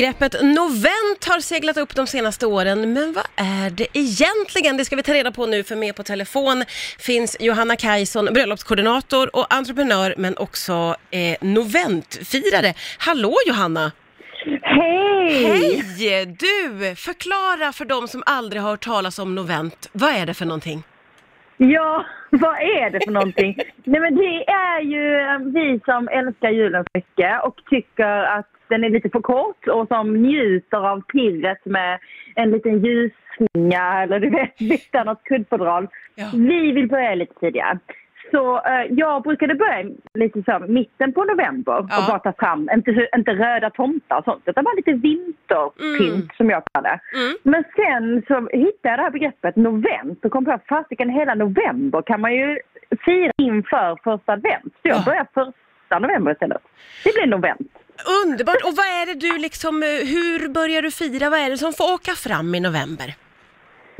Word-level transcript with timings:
Begreppet 0.00 0.42
novent 0.42 1.24
har 1.28 1.40
seglat 1.40 1.76
upp 1.76 1.94
de 1.94 2.06
senaste 2.06 2.46
åren, 2.46 2.92
men 2.92 3.12
vad 3.12 3.26
är 3.36 3.70
det 3.70 3.86
egentligen? 3.92 4.76
Det 4.76 4.84
ska 4.84 4.96
vi 4.96 5.02
ta 5.02 5.14
reda 5.14 5.32
på 5.32 5.46
nu, 5.46 5.64
för 5.64 5.76
med 5.76 5.94
på 5.94 6.02
telefon 6.02 6.64
finns 6.98 7.36
Johanna 7.40 7.76
Kajson, 7.76 8.24
bröllopskoordinator 8.24 9.36
och 9.36 9.54
entreprenör, 9.54 10.14
men 10.18 10.36
också 10.36 10.96
eh, 11.10 11.36
noventfirare. 11.40 12.74
Hallå 12.98 13.36
Johanna! 13.46 13.92
Hej! 14.62 15.82
Hej! 15.98 16.26
Du, 16.26 16.94
förklara 16.96 17.72
för 17.72 17.84
de 17.84 18.08
som 18.08 18.22
aldrig 18.26 18.62
har 18.62 18.70
hört 18.70 18.84
talas 18.84 19.18
om 19.18 19.34
novent, 19.34 19.88
vad 19.92 20.10
är 20.10 20.26
det 20.26 20.34
för 20.34 20.44
någonting? 20.44 20.82
Ja, 21.62 22.04
vad 22.30 22.56
är 22.56 22.90
det 22.90 23.00
för 23.04 23.12
någonting? 23.12 23.56
Nej 23.84 24.00
men 24.00 24.14
det 24.14 24.50
är 24.50 24.80
ju 24.80 25.16
eh, 25.16 25.38
vi 25.38 25.80
som 25.84 26.08
älskar 26.08 26.50
julen 26.50 26.84
så 26.84 26.90
mycket 26.94 27.44
och 27.44 27.60
tycker 27.70 28.22
att 28.22 28.46
den 28.68 28.84
är 28.84 28.90
lite 28.90 29.10
för 29.10 29.20
kort 29.20 29.68
och 29.68 29.88
som 29.88 30.16
njuter 30.16 30.88
av 30.88 31.00
pirret 31.00 31.64
med 31.64 31.98
en 32.34 32.50
liten 32.50 32.84
ljusslinga 32.84 34.02
eller 34.02 34.20
du 34.20 34.30
vet, 34.30 34.58
byta 34.58 35.04
något 35.04 35.24
kuddfodral. 35.24 35.88
Ja. 36.14 36.30
Vi 36.34 36.72
vill 36.72 36.88
börja 36.88 37.14
lite 37.14 37.34
tidigare. 37.34 37.78
Så 38.30 38.56
eh, 38.56 38.84
jag 38.90 39.22
brukade 39.22 39.54
börja 39.54 39.84
lite 40.14 40.42
så 40.42 40.58
mitten 40.68 41.12
på 41.12 41.24
november 41.24 41.86
Ja. 41.90 41.98
och 41.98 42.04
bara 42.08 42.18
ta 42.18 42.32
fram, 42.32 42.68
inte, 42.74 43.08
inte 43.16 43.30
röda 43.30 43.70
tomtar 43.70 44.18
och 44.18 44.24
sånt, 44.24 44.42
utan 44.46 44.64
bara 44.64 44.74
lite 44.74 44.92
vinterpynt 44.92 46.14
Mm. 46.14 46.28
som 46.36 46.50
jag 46.50 46.62
kallar 46.72 46.90
det. 46.90 47.18
Mm. 47.18 47.36
Men 47.42 47.64
sen 47.76 48.22
så 48.28 48.34
hittade 48.56 48.88
jag 48.90 48.98
det 48.98 49.02
här 49.02 49.10
begreppet 49.10 49.56
novent 49.56 50.24
och 50.24 50.30
kom 50.30 50.44
på 50.44 50.52
att 50.52 50.66
fasiken 50.66 51.10
hela 51.10 51.34
november 51.34 52.02
kan 52.02 52.20
man 52.20 52.34
ju 52.34 52.58
fira 53.04 53.32
inför 53.38 53.98
första 54.04 54.32
advent. 54.32 54.64
Så 54.82 54.88
jag 54.88 54.96
Ja. 54.98 55.02
börjar 55.06 55.26
första 55.34 55.98
november 55.98 56.32
istället. 56.32 56.62
Det 57.04 57.12
blir 57.14 57.26
novent. 57.26 57.68
Underbart! 58.24 58.62
Och 58.64 58.74
vad 58.76 58.86
är 58.86 59.06
det 59.06 59.14
du 59.26 59.38
liksom, 59.38 59.82
eh, 59.82 59.88
hur 59.88 60.48
börjar 60.48 60.82
du 60.82 60.90
fira? 60.90 61.30
Vad 61.30 61.38
är 61.40 61.50
det 61.50 61.58
som 61.58 61.72
får 61.72 61.94
åka 61.94 62.12
fram 62.12 62.54
i 62.54 62.60
november? 62.60 63.14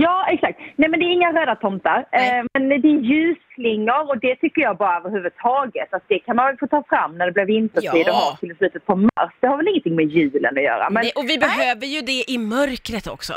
Ja, 0.00 0.26
exakt. 0.28 0.58
Nej, 0.76 0.88
men 0.88 1.00
det 1.00 1.06
är 1.06 1.12
inga 1.12 1.32
röda 1.32 1.54
tomtar. 1.54 1.98
Eh, 2.12 2.44
men 2.52 2.68
det 2.68 2.74
är 2.74 3.00
ljusslingor 3.10 4.08
och 4.10 4.18
det 4.18 4.36
tycker 4.36 4.62
jag 4.62 4.76
bara 4.76 4.96
överhuvudtaget 4.96 5.94
att 5.94 6.02
det 6.08 6.18
kan 6.18 6.36
man 6.36 6.46
väl 6.46 6.56
få 6.58 6.66
ta 6.66 6.82
fram 6.88 7.18
när 7.18 7.26
det 7.26 7.32
blir 7.32 7.44
vintertid 7.44 7.90
Ja. 8.06 8.10
och 8.10 8.16
ha 8.16 8.36
till 8.36 8.56
slutet 8.56 8.86
på 8.86 8.96
mars. 8.96 9.32
Det 9.40 9.46
har 9.46 9.56
väl 9.56 9.68
ingenting 9.68 9.96
med 9.96 10.04
julen 10.06 10.56
att 10.58 10.62
göra. 10.64 10.90
Men 10.90 11.02
Nej, 11.02 11.12
och 11.16 11.24
vi 11.28 11.38
behöver 11.38 11.86
ju 11.86 12.00
det 12.00 12.24
i 12.34 12.38
mörkret 12.38 13.06
också. 13.06 13.32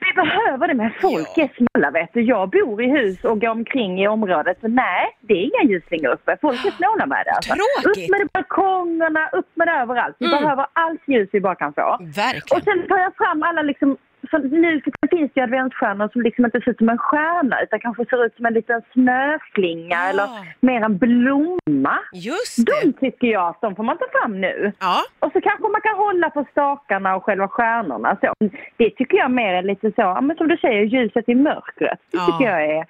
vi 0.00 0.12
behöver 0.22 0.68
det 0.68 0.74
med 0.74 0.92
folk 1.00 1.28
Ja. 1.36 1.42
är 1.44 1.50
snåla 1.56 1.90
vet 1.90 2.10
du. 2.12 2.22
Jag 2.22 2.50
bor 2.50 2.82
i 2.82 2.88
hus 2.90 3.24
och 3.24 3.40
går 3.40 3.48
omkring 3.48 4.00
i 4.02 4.08
området. 4.08 4.56
Så 4.60 4.68
nej, 4.68 5.16
det 5.20 5.34
är 5.34 5.42
inga 5.50 5.70
ljusslingor 5.72 6.10
uppe. 6.12 6.36
Folk 6.40 6.64
är 6.64 6.70
snåla 6.70 7.06
med 7.06 7.22
det. 7.26 7.30
Alltså. 7.32 7.54
Tråkigt. 7.54 8.04
Upp 8.04 8.10
med 8.10 8.20
det 8.20 8.32
balkongerna, 8.32 9.28
upp 9.32 9.50
med 9.54 9.68
det 9.68 9.72
överallt. 9.72 10.16
Vi 10.18 10.26
Mm. 10.26 10.40
behöver 10.42 10.66
allt 10.72 11.02
ljus 11.06 11.28
vi 11.32 11.40
bara 11.40 11.54
kan 11.54 11.72
få. 11.72 11.82
Och 12.00 12.06
Verkligen. 12.18 12.64
sen 12.64 12.88
tar 12.88 12.98
jag 12.98 13.16
fram 13.16 13.42
alla 13.42 13.62
liksom, 13.62 13.96
så 14.30 14.38
nu 14.38 14.80
finns 15.10 15.32
det 15.34 15.40
ju 15.40 15.42
adventsstjärnor 15.44 16.08
som 16.12 16.22
liksom 16.22 16.44
inte 16.44 16.60
ser 16.60 16.70
ut 16.70 16.78
som 16.78 16.88
en 16.88 16.98
stjärna 16.98 17.62
utan 17.62 17.80
kanske 17.80 18.04
ser 18.04 18.24
ut 18.26 18.36
som 18.36 18.46
en 18.46 18.54
liten 18.54 18.82
snöflinga 18.92 19.96
Ja. 19.96 20.08
eller 20.10 20.26
mer 20.60 20.80
en 20.82 20.98
blomma. 20.98 21.98
Just 22.12 22.56
De 22.66 22.72
det. 22.90 22.92
tycker 23.00 23.26
jag 23.26 23.48
att 23.48 23.60
de 23.60 23.76
får 23.76 23.82
man 23.82 23.98
ta 23.98 24.04
fram 24.20 24.40
nu. 24.40 24.72
Ja, 24.80 24.96
Och 25.20 25.32
så 25.32 25.40
kanske 25.40 25.68
man 25.68 25.80
kan 25.80 25.96
hålla 25.96 26.30
på 26.30 26.44
stakarna 26.50 27.16
och 27.16 27.24
själva 27.24 27.48
stjärnorna. 27.48 28.16
Så. 28.20 28.34
Det 28.76 28.90
tycker 28.90 29.18
jag 29.18 29.30
mer 29.30 29.54
är 29.54 29.62
lite 29.62 29.92
så, 29.96 30.18
men 30.22 30.36
som 30.36 30.48
du 30.48 30.56
säger, 30.56 30.82
ljuset 30.82 31.28
i 31.28 31.34
mörkret. 31.34 31.98
Det 32.10 32.16
Ja. 32.18 32.26
tycker 32.26 32.50
jag 32.52 32.64
är 32.64 32.84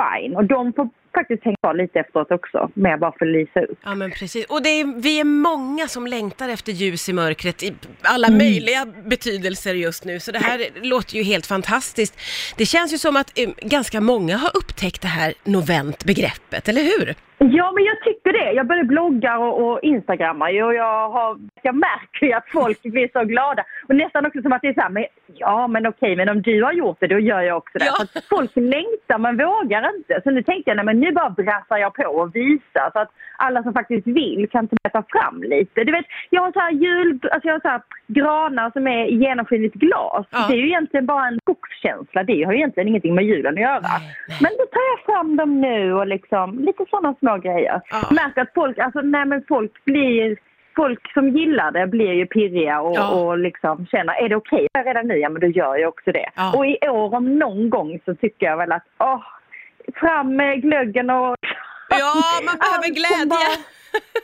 fine. 0.00 0.36
Och 0.36 0.44
de 0.44 0.72
får 0.72 0.88
faktiskt 1.14 1.44
hänga 1.44 1.56
kvar 1.62 1.74
lite 1.74 2.00
efteråt 2.00 2.30
också, 2.30 2.70
med 2.74 2.98
bara 3.00 3.12
för 3.18 3.26
att 3.26 3.32
lysa 3.32 3.60
upp. 3.60 3.78
ja 3.84 3.94
men 3.94 4.10
precis. 4.10 4.46
Och 4.46 4.62
det 4.62 4.68
är, 4.68 5.02
vi 5.02 5.20
är 5.20 5.24
många 5.24 5.88
som 5.88 6.06
längtar 6.06 6.48
efter 6.48 6.72
ljus 6.72 7.08
i 7.08 7.12
mörkret 7.12 7.62
i 7.62 7.74
alla 8.02 8.26
Mm. 8.26 8.38
möjliga 8.38 8.86
betydelser 9.04 9.74
just 9.74 10.04
nu. 10.04 10.20
Så 10.20 10.32
det 10.32 10.38
här 10.38 10.60
låter 10.82 11.16
ju 11.16 11.22
helt 11.22 11.46
fantastiskt. 11.46 12.20
Det 12.58 12.66
känns 12.66 12.94
ju 12.94 12.98
som 12.98 13.16
att 13.16 13.38
eh, 13.38 13.48
ganska 13.62 14.00
många 14.00 14.36
har 14.36 14.50
upptäckt 14.56 15.02
det 15.02 15.08
här 15.08 15.32
novent-begreppet, 15.44 16.68
eller 16.68 16.82
hur? 16.82 17.14
Ja, 17.42 17.72
men 17.74 17.84
jag 17.84 17.96
tycker 18.04 18.32
det. 18.32 18.52
Jag 18.52 18.66
började 18.66 18.88
blogga 18.88 19.38
och, 19.38 19.70
och 19.70 19.80
instagramma 19.82 20.50
ju 20.50 20.62
och 20.62 20.74
jag, 20.74 21.08
har, 21.10 21.38
jag 21.62 21.74
märker 21.74 22.26
ju 22.26 22.32
att 22.32 22.48
folk 22.52 22.82
blir 22.82 23.08
så 23.12 23.24
glada. 23.24 23.64
Och 23.88 23.94
nästan 23.96 24.26
också 24.26 24.42
som 24.42 24.52
att 24.52 24.62
det 24.62 24.68
är 24.68 24.74
så 24.74 24.80
här, 24.80 24.88
men, 24.90 25.04
ja 25.34 25.66
men 25.66 25.86
okej, 25.86 26.16
men 26.16 26.28
om 26.28 26.42
du 26.42 26.62
har 26.62 26.72
gjort 26.72 26.96
det, 27.00 27.06
då 27.06 27.18
gör 27.18 27.40
jag 27.40 27.56
också 27.56 27.78
det. 27.78 27.84
Ja. 27.84 28.20
Folk 28.28 28.50
längtar 28.54 29.18
men 29.18 29.36
vågar 29.36 29.96
inte. 29.96 30.20
Så 30.24 30.30
nu 30.30 30.42
tänkte 30.42 30.70
jag, 30.70 30.76
nej 30.76 30.84
men 30.84 30.99
nu 31.00 31.12
bara 31.12 31.30
brassar 31.30 31.76
jag 31.78 31.94
på 31.94 32.04
och 32.04 32.36
visar 32.36 32.90
så 32.92 32.98
att 32.98 33.10
alla 33.36 33.62
som 33.62 33.72
faktiskt 33.72 34.06
vill 34.06 34.48
kan 34.50 34.68
ta 34.68 35.02
fram 35.08 35.42
lite. 35.42 35.84
Du 35.84 35.92
vet, 35.92 36.04
jag 36.30 36.42
har 36.42 36.52
så 36.52 36.60
här 36.60 36.70
jul, 36.72 37.20
alltså 37.32 37.48
jag 37.48 37.54
har 37.54 37.60
så 37.60 37.68
här 37.68 37.82
granar 38.06 38.70
som 38.70 38.86
är 38.86 39.04
genomskinligt 39.04 39.74
glas. 39.74 40.26
Ja. 40.30 40.46
Det 40.48 40.54
är 40.54 40.58
ju 40.58 40.66
egentligen 40.66 41.06
bara 41.06 41.26
en 41.26 41.38
skogskänsla. 41.42 42.22
Det 42.22 42.42
har 42.44 42.52
ju 42.52 42.58
egentligen 42.58 42.88
ingenting 42.88 43.14
med 43.14 43.24
julen 43.24 43.54
att 43.54 43.60
göra. 43.60 43.90
Men 44.42 44.50
då 44.58 44.64
tar 44.66 44.84
jag 44.92 45.00
fram 45.14 45.36
dem 45.36 45.60
nu 45.60 45.94
och 45.94 46.06
liksom 46.06 46.58
lite 46.58 46.84
sådana 46.90 47.14
små 47.18 47.36
grejer. 47.36 47.80
Ja. 47.90 47.98
Märker 48.10 48.40
att 48.42 48.54
folk, 48.54 48.78
alltså 48.78 49.00
nej 49.00 49.24
men 49.26 49.44
folk 49.48 49.84
blir, 49.84 50.36
folk 50.76 51.12
som 51.12 51.28
gillar 51.28 51.70
det 51.72 51.86
blir 51.86 52.12
ju 52.12 52.26
pirriga 52.26 52.80
och, 52.80 52.96
Ja. 52.96 53.10
och 53.20 53.38
liksom 53.38 53.86
känner, 53.86 54.14
är 54.24 54.28
det 54.28 54.36
okej 54.36 54.68
redan 54.84 55.06
nu? 55.08 55.16
Ja 55.16 55.28
men 55.28 55.40
då 55.40 55.46
gör 55.46 55.76
jag 55.76 55.88
också 55.88 56.12
det. 56.12 56.28
Ja. 56.36 56.52
Och 56.56 56.66
i 56.66 56.78
år 56.88 57.14
om 57.14 57.38
någon 57.38 57.70
gång 57.70 57.98
så 58.04 58.14
tycker 58.14 58.46
jag 58.46 58.56
väl 58.56 58.72
att, 58.72 58.84
åh, 58.98 59.22
fram 59.96 60.36
med 60.36 60.62
glöggen 60.62 61.10
och 61.10 61.36
Ja, 61.88 62.14
man 62.46 62.56
behöver 62.58 62.88
glädje. 62.88 63.64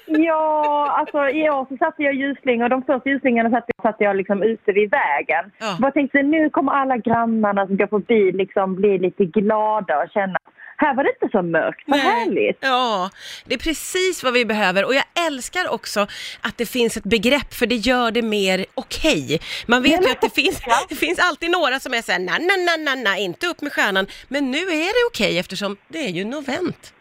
Ja, 0.07 0.97
alltså 0.99 1.29
i 1.29 1.51
år 1.51 1.67
så 1.69 1.77
satte 1.77 2.03
jag 2.03 2.15
ljusslingor. 2.15 2.69
De 2.69 2.83
första 2.83 3.11
ljusslingorna 3.11 3.51
satte 3.51 3.73
jag, 3.77 3.93
satte 3.93 4.05
jag 4.05 4.17
liksom 4.17 4.43
ute 4.43 4.73
vid 4.73 4.91
vägen. 4.91 5.51
Ja. 5.59 5.77
Jag 5.81 5.95
tänkte 5.95 6.23
nu 6.23 6.51
kommer 6.51 6.73
alla 6.73 6.97
grannarna 6.97 7.67
som 7.67 7.77
går 7.77 7.87
förbi 7.87 8.33
liksom 8.33 8.75
bli 8.75 8.99
lite 8.99 9.25
glada 9.25 10.03
och 10.03 10.11
känna 10.11 10.39
här 10.77 10.95
var 10.95 11.05
det 11.05 11.11
inte 11.11 11.29
så 11.33 11.43
mörkt, 11.43 11.83
vad 11.87 11.99
Nej. 11.99 12.09
härligt. 12.09 12.59
Ja, 12.61 13.11
det 13.45 13.55
är 13.55 13.59
precis 13.59 14.25
vad 14.25 14.33
vi 14.33 14.45
behöver 14.45 14.85
och 14.85 14.95
jag 14.95 15.05
älskar 15.27 15.75
också 15.75 16.01
att 16.41 16.59
det 16.59 16.67
finns 16.67 16.97
ett 16.97 17.05
begrepp 17.05 17.55
för 17.55 17.67
det 17.67 17.75
gör 17.75 18.11
det 18.11 18.23
mer 18.23 18.67
okej. 18.75 19.41
Man 19.67 19.83
vet 19.83 20.07
ju 20.07 20.11
att 20.11 20.21
det 20.21 20.35
finns, 20.35 20.61
det 20.89 20.95
finns 20.95 21.19
alltid 21.19 21.51
några 21.51 21.81
som 21.81 21.95
är 21.95 22.03
såhär, 22.03 22.19
na 22.19 22.33
na 22.33 22.57
na 22.67 22.75
na 22.95 23.11
na, 23.11 23.19
inte 23.19 23.47
upp 23.47 23.63
med 23.63 23.73
stjärnan. 23.73 24.07
Men 24.29 24.51
nu 24.51 24.59
är 24.59 24.93
det 24.97 25.03
okej 25.11 25.39
eftersom 25.39 25.77
det 25.89 25.99
är 25.99 26.11
ju 26.11 26.25
novent. 26.25 26.93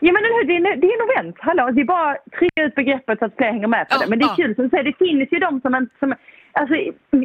Ja 0.00 0.12
men 0.12 0.24
eller 0.24 0.36
hur, 0.38 0.44
det 0.50 0.56
är, 0.56 0.76
det 0.82 0.86
är 0.94 0.98
novent, 1.06 1.36
hallå. 1.38 1.70
Det 1.74 1.80
är 1.80 1.84
bara 1.84 2.10
att 2.12 2.32
trycka 2.38 2.62
ut 2.62 2.74
begreppet 2.74 3.18
så 3.18 3.24
att 3.24 3.36
fler 3.36 3.52
hänger 3.52 3.66
med 3.66 3.88
på 3.88 3.94
Ja, 3.94 3.98
det. 4.00 4.06
Men 4.10 4.18
det 4.18 4.24
är 4.24 4.28
ja. 4.28 4.36
kul 4.36 4.54
som 4.54 4.64
du 4.64 4.70
säger, 4.70 4.84
det 4.84 4.98
finns 5.04 5.28
ju 5.32 5.38
de 5.38 5.60
som, 5.60 5.88
som 6.00 6.14
Alltså, 6.60 6.74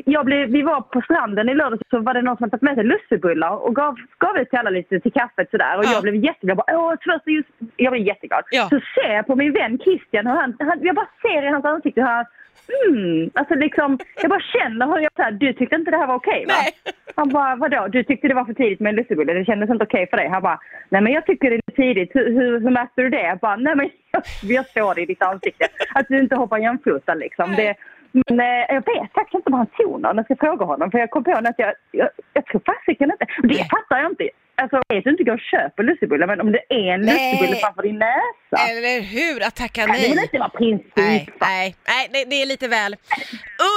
jag 0.05 0.25
blev, 0.25 0.49
vi 0.49 0.61
var 0.61 0.81
på 0.81 1.01
stranden 1.01 1.49
i 1.49 1.53
lördags 1.55 1.81
så 1.89 1.99
var 1.99 2.13
det 2.13 2.21
någon 2.21 2.37
som 2.37 2.43
hade 2.43 2.51
tagit 2.51 2.61
med 2.61 2.75
sig 2.75 2.83
lussebullar 2.83 3.51
och 3.65 3.75
gav, 3.75 3.95
gav 4.17 4.37
ut 4.37 4.49
till 4.49 4.59
alla 4.59 4.69
lite 4.69 4.99
till 4.99 5.11
kaffet 5.13 5.49
sådär. 5.51 5.77
Och 5.77 5.83
Ja. 5.85 5.91
jag 5.93 6.01
blev 6.03 6.15
jätteglad. 6.15 6.57
Bara, 6.57 6.77
Åh, 6.77 6.93
först 7.03 7.27
just, 7.27 7.49
jag 7.75 7.91
blev 7.93 8.05
jätteglad. 8.07 8.43
Ja. 8.51 8.63
Så 8.69 8.79
ser 8.95 9.13
jag 9.13 9.27
på 9.27 9.35
min 9.35 9.53
vän 9.53 9.79
Christian 9.83 10.27
hur 10.27 10.33
han, 10.35 10.55
han 10.59 10.79
jag 10.81 10.95
bara 10.95 11.07
ser 11.21 11.43
i 11.43 11.47
hans 11.47 11.65
ansikte 11.65 12.01
hur 12.01 12.07
han, 12.07 12.25
hmm, 12.71 13.29
alltså 13.33 13.55
liksom, 13.55 13.99
jag 14.21 14.29
bara 14.29 14.39
känner 14.39 14.85
hur 14.87 14.97
jag 14.99 15.11
såhär, 15.15 15.31
du 15.31 15.53
tyckte 15.53 15.75
inte 15.75 15.91
det 15.91 15.97
här 15.97 16.07
var 16.07 16.15
okej 16.15 16.45
va? 16.47 16.53
Nej. 16.63 16.71
Han 17.15 17.29
bara, 17.29 17.55
vadå? 17.55 17.87
Du 17.87 18.03
tyckte 18.03 18.27
det 18.27 18.33
var 18.33 18.45
för 18.45 18.53
tidigt 18.53 18.79
med 18.79 18.89
en 18.89 18.95
lussebulle? 18.95 19.33
Det 19.33 19.45
kändes 19.45 19.69
inte 19.69 19.83
okej 19.83 20.07
för 20.09 20.17
dig? 20.17 20.27
Han 20.29 20.41
bara, 20.41 20.59
nej 20.89 21.01
men 21.01 21.13
jag 21.13 21.25
tycker 21.25 21.49
det 21.49 21.55
är 21.55 21.71
tidigt. 21.75 22.11
Hur, 22.15 22.31
hur, 22.33 22.59
hur 22.59 22.69
märkte 22.69 23.01
du 23.01 23.09
det? 23.09 23.21
Jag 23.21 23.39
bara, 23.39 23.55
nej 23.55 23.75
men 23.75 23.89
jag, 24.11 24.23
jag 24.43 24.65
såg 24.69 24.95
det 24.95 25.01
i 25.01 25.05
ditt 25.05 25.23
ansikte. 25.23 25.65
Att 25.93 26.07
du 26.09 26.17
inte 26.19 26.35
hoppar 26.35 26.57
jämfota 26.57 27.13
liksom. 27.13 27.55
Det, 27.55 27.75
men 28.11 28.39
eh, 28.39 28.45
jag 28.75 28.83
vet 28.91 29.13
faktiskt 29.13 29.35
inte 29.35 29.51
vad 29.51 29.57
han 29.63 29.67
tror 29.77 29.99
när 29.99 30.13
jag 30.13 30.25
ska 30.25 30.35
fråga 30.35 30.65
honom. 30.65 30.91
För 30.91 30.97
jag 30.97 31.09
kom 31.11 31.23
på 31.23 31.31
att 31.31 31.55
jag, 31.57 31.73
jag, 31.91 32.09
jag 32.33 32.45
tror 32.45 32.61
fasiken 32.65 33.11
inte. 33.11 33.25
Det 33.41 33.47
Nej. 33.47 33.67
fattar 33.75 33.97
jag 34.01 34.11
inte. 34.11 34.29
Alltså, 34.61 34.81
jag 34.87 34.95
vet 34.95 35.03
du 35.03 35.09
inte 35.11 35.23
går 35.23 35.33
och 35.33 35.39
köper 35.39 35.83
lussebullar, 35.83 36.27
men 36.27 36.41
om 36.41 36.51
det 36.51 36.63
är 36.69 36.93
en 36.93 37.01
Nej. 37.01 37.31
lussebulle 37.31 37.55
framför 37.59 37.81
din 37.83 37.99
näsa. 37.99 38.57
Eller 38.71 39.01
hur? 39.01 39.47
Att 39.47 39.55
tacka 39.55 39.81
kan 39.81 39.95
det 39.95 40.01
nej. 40.15 40.23
inte 40.23 40.39
vara 40.39 40.49
princip? 40.49 40.93
Nej, 40.95 41.27
nej, 41.41 41.75
nej, 41.87 42.25
det- 42.29 42.41
är 42.41 42.45
lite 42.45 42.67
väl. 42.67 42.95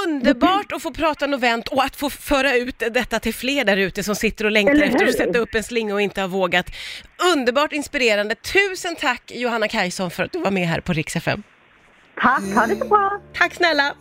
Underbart 0.07 0.71
att 0.71 0.81
få 0.83 0.91
prata 0.93 1.27
novent 1.27 1.67
och 1.67 1.83
att 1.83 1.95
få 1.95 2.09
föra 2.09 2.55
ut 2.55 2.79
detta 2.91 3.19
till 3.19 3.33
fler 3.33 3.63
där 3.65 3.77
ute 3.77 4.03
som 4.03 4.15
sitter 4.15 4.45
och 4.45 4.51
längtar 4.51 4.81
efter 4.83 5.05
att 5.07 5.13
sätta 5.13 5.39
upp 5.39 5.55
en 5.55 5.63
slinga 5.63 5.93
och 5.93 6.01
inte 6.01 6.21
har 6.21 6.27
vågat. 6.27 6.65
Underbart 7.35 7.73
inspirerande. 7.73 8.35
Tusen 8.35 8.95
tack 8.95 9.31
Johanna 9.35 9.67
Kajson 9.67 10.11
för 10.11 10.23
att 10.23 10.31
du 10.31 10.39
var 10.39 10.51
med 10.51 10.67
här 10.67 10.79
på 10.79 10.93
Rix 10.93 11.15
FM. 11.15 11.43
Tack, 12.21 12.43
ha 12.55 12.67
det 12.67 12.79
så 12.79 12.85
bra. 12.85 13.19
Tack 13.33 13.53
snälla! 13.53 13.95